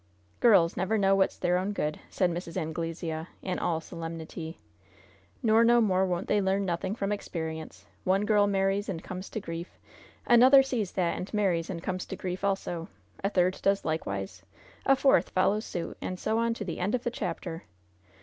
'""Girls 0.39 0.75
never 0.75 0.97
know 0.97 1.13
what's 1.13 1.37
their 1.37 1.59
own 1.59 1.73
good," 1.73 1.99
said 2.09 2.31
Mrs. 2.31 2.57
Anglesea, 2.57 3.27
in 3.43 3.59
all 3.59 3.79
solemnity; 3.79 4.57
"nor 5.43 5.63
no 5.63 5.79
more 5.79 6.07
won't 6.07 6.27
they 6.27 6.41
learn 6.41 6.65
nothing 6.65 6.95
from 6.95 7.11
experience! 7.11 7.85
One 8.03 8.25
girl 8.25 8.47
marries 8.47 8.89
and 8.89 9.03
comes 9.03 9.29
to 9.29 9.39
grief; 9.39 9.77
another 10.25 10.63
sees 10.63 10.93
that, 10.93 11.15
and 11.15 11.31
marries 11.35 11.69
and 11.69 11.83
comes 11.83 12.07
to 12.07 12.15
grief, 12.15 12.43
also; 12.43 12.87
a 13.23 13.29
third 13.29 13.59
does 13.61 13.85
likewise; 13.85 14.41
a 14.87 14.95
fourth 14.95 15.29
follows 15.29 15.65
suit; 15.65 15.95
and 16.01 16.19
so 16.19 16.39
on 16.39 16.55
to 16.55 16.65
the 16.65 16.79
end 16.79 16.95
of 16.95 17.03
the 17.03 17.11
chapter! 17.11 17.65